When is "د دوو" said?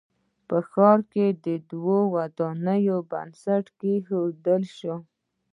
1.45-1.97